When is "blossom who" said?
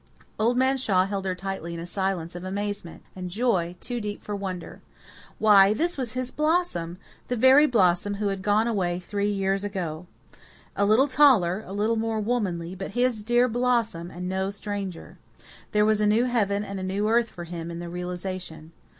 7.67-8.29